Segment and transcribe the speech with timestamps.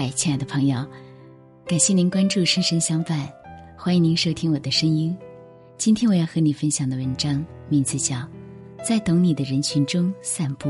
[0.00, 0.86] 嗨，亲爱的朋友，
[1.66, 3.28] 感谢您关注“深深相伴”，
[3.76, 5.12] 欢迎您收听我的声音。
[5.76, 8.14] 今天我要和你分享的文章名字叫
[8.86, 10.68] 《在懂你的人群中散步》。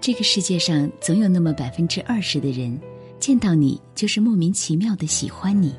[0.00, 2.80] 这个世界上总有那么百分之二十的人，
[3.20, 5.72] 见到你就是莫名其妙的喜欢你；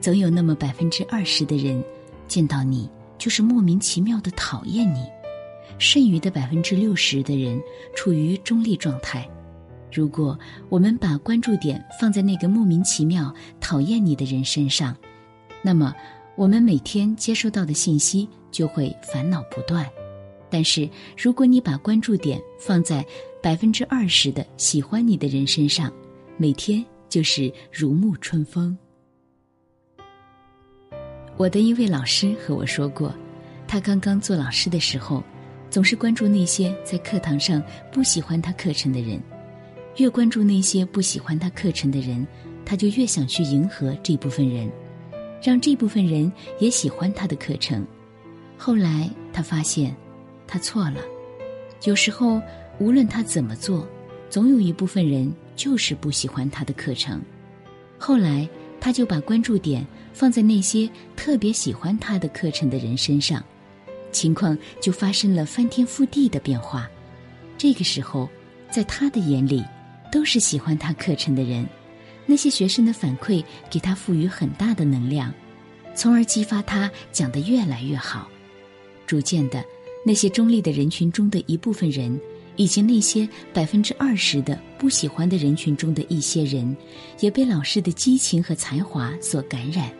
[0.00, 1.80] 总有那么百分之二十的人，
[2.26, 5.06] 见到你就是莫名其妙的讨厌你。
[5.78, 7.60] 剩余的百分之六十的人
[7.94, 9.28] 处于中立状态。
[9.92, 10.36] 如果
[10.68, 14.96] 我们把关注点放在那个莫名其妙讨厌你的人身上，
[15.62, 15.94] 那么
[16.34, 19.88] 我们每天接收到的信息就会烦恼不断。
[20.50, 23.06] 但是，如果你把关注点放在
[23.42, 25.92] 百分之二十的喜欢你的人身上，
[26.36, 28.76] 每天就是如沐春风。
[31.36, 33.14] 我的一位老师和我说过，
[33.68, 35.22] 他刚刚做老师的时候。
[35.74, 39.20] 总是关注那些在课堂上不喜欢他课程的人，
[39.96, 42.24] 越关注那些不喜欢他课程的人，
[42.64, 44.70] 他就越想去迎合这部分人，
[45.42, 47.84] 让这部分人也喜欢他的课程。
[48.56, 49.92] 后来他发现，
[50.46, 51.00] 他错了。
[51.82, 52.40] 有时候
[52.78, 53.84] 无论他怎么做，
[54.30, 57.20] 总有一部分人就是不喜欢他的课程。
[57.98, 58.48] 后来
[58.80, 63.44] 他就把关注点放在那些特别喜欢他的课程的人身上。
[64.14, 66.88] 情况就发生了翻天覆地的变化。
[67.58, 68.28] 这个时候，
[68.70, 69.62] 在他的眼里，
[70.10, 71.66] 都是喜欢他课程的人。
[72.24, 75.34] 那些学生的反馈给他赋予很大的能量，
[75.94, 78.28] 从而激发他讲得越来越好。
[79.06, 79.62] 逐渐的，
[80.06, 82.18] 那些中立的人群中的一部分人，
[82.56, 86.74] 以及那些百分之二十的不喜欢的人群中的一些人，
[87.20, 89.92] 也被老师的激情和才华所感染。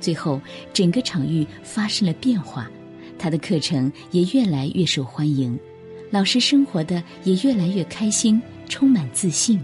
[0.00, 0.40] 最后，
[0.72, 2.70] 整个场域发生了变化。
[3.18, 5.58] 他的课程也越来越受欢迎，
[6.10, 9.60] 老师生活的也越来越开心，充满自信。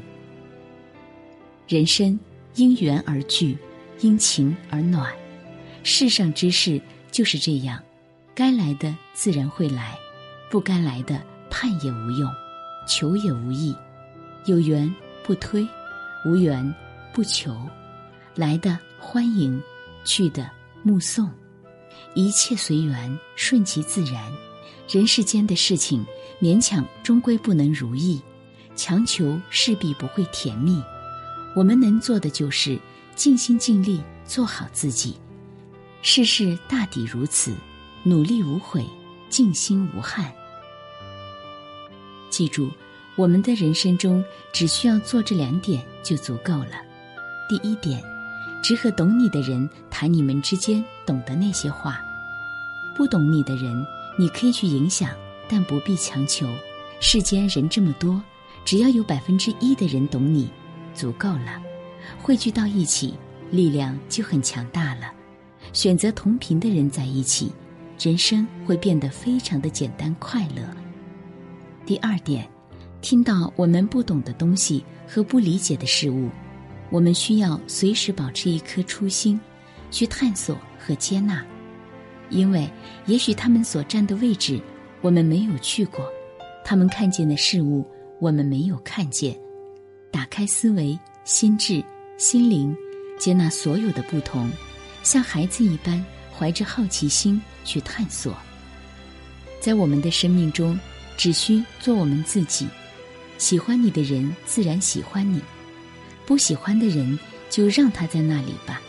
[1.68, 2.18] 人生
[2.56, 3.56] 因缘而聚，
[4.00, 5.12] 因情而暖，
[5.82, 6.80] 世上之事
[7.10, 7.82] 就是这样，
[8.34, 9.96] 该来的自然会来，
[10.50, 12.30] 不该来的盼也无用，
[12.86, 13.74] 求也无益。
[14.46, 14.92] 有缘
[15.24, 15.66] 不推，
[16.26, 16.74] 无缘
[17.14, 17.56] 不求，
[18.34, 19.62] 来的欢迎，
[20.04, 20.50] 去的
[20.82, 21.30] 目送。
[22.14, 24.32] 一切随缘，顺其自然。
[24.88, 26.04] 人世间的事情，
[26.41, 28.20] 勉强终归不能如意，
[28.76, 30.82] 强求势必不会甜蜜。
[31.56, 32.78] 我们能做的就是
[33.14, 35.16] 尽心尽力做好自己。
[36.02, 37.54] 世事大抵如此，
[38.02, 38.84] 努力无悔，
[39.31, 40.32] 静心无憾。
[42.28, 42.70] 记住，
[43.16, 46.82] 我们的人生中只需要做这两点就足够了。
[47.48, 48.11] 第一点。
[48.62, 52.00] 只和懂你的人谈你们之间懂得那些话，
[52.96, 53.84] 不懂你的人，
[54.16, 55.10] 你可以去影响，
[55.48, 56.46] 但不必强求。
[57.00, 58.22] 世间人这么多，
[58.64, 60.48] 只要有百分之一的人懂你，
[60.94, 61.60] 足够了。
[62.22, 63.14] 汇聚到一起，
[63.50, 65.12] 力量就很强大了。
[65.72, 67.52] 选择同频的人在一起，
[67.98, 70.62] 人生会变得非常的简单快乐。
[71.84, 72.48] 第二点，
[73.00, 76.30] 听到我们不懂的东西和不理解的事物。
[76.92, 79.41] 我们需要随时保持一颗初心，
[79.91, 81.42] 去探索和接纳，
[82.28, 82.70] 因为
[83.06, 84.60] 也许他们所站的位置，
[85.00, 86.04] 我们没有去过；
[86.62, 87.82] 他们看见的事物，
[88.20, 89.34] 我们没有看见。
[90.10, 91.82] 打开思维、心智、
[92.19, 92.76] 心灵，
[93.19, 94.50] 接纳所有的不同，
[95.02, 96.04] 像孩子一般
[96.38, 98.36] 怀着好奇心去探索。
[99.60, 100.78] 在我们的生命中，
[101.16, 102.69] 只需做我们自己，
[103.38, 105.41] 喜欢你的人自然喜欢你。
[106.32, 107.19] 不喜欢的人，
[107.50, 108.81] 就让他在那里吧。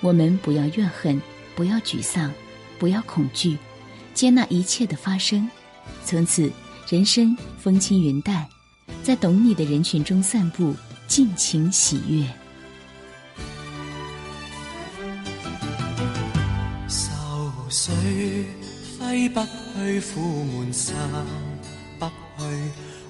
[0.00, 1.22] 我们不要怨恨，
[1.54, 2.34] 不要沮丧，
[2.76, 3.56] 不要恐惧，
[4.14, 5.48] 接纳一切的发生。
[6.04, 6.50] 从此，
[6.88, 8.44] 人生风轻云淡，
[9.00, 10.74] 在懂你的人群中散步，
[11.06, 12.26] 尽情喜悦。
[16.88, 17.92] 愁绪
[18.98, 20.96] 挥不去，苦闷散
[22.00, 22.12] 不去。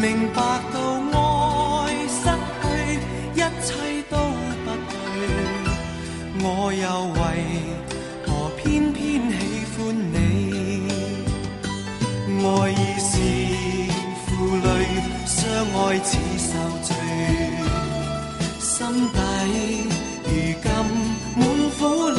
[0.00, 0.40] 明白
[0.72, 0.76] 到
[1.12, 1.18] 爱
[2.08, 2.22] 失
[2.62, 2.64] 去，
[3.34, 3.68] 一切
[4.10, 4.14] 都
[4.64, 4.94] 不对，
[6.42, 6.84] 我又
[7.16, 7.20] 为
[8.26, 9.00] 何偏偏
[9.30, 9.34] 喜
[9.72, 9.76] 欢
[10.12, 10.14] 你？
[12.28, 13.10] 爱已是
[14.26, 14.26] 负
[14.62, 14.66] 累。
[15.26, 16.48] 相爱似受
[16.82, 16.88] 罪，
[18.60, 18.70] 心
[19.12, 19.18] 底
[20.24, 20.30] 如
[20.62, 20.64] 今
[21.36, 21.40] 滿
[21.78, 21.80] 苦
[22.12, 22.18] 淚。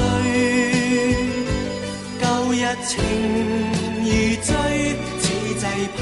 [2.22, 2.56] 舊日
[2.88, 2.90] 情
[4.04, 4.06] 如
[4.42, 4.50] 醉，
[5.22, 5.26] 此
[5.60, 5.64] 际
[5.98, 6.02] 怕